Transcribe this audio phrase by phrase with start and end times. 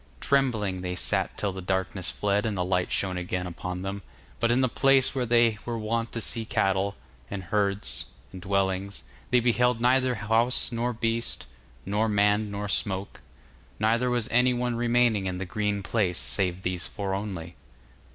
[0.19, 4.01] Trembling they sat till the darkness fled and the light shone again upon them,
[4.39, 6.95] but in the place where they were wont to see cattle,
[7.29, 11.45] and herds, and dwellings, they beheld neither house nor beast,
[11.85, 13.21] nor man nor smoke;
[13.77, 17.55] neither was any one remaining in the green place save these four only.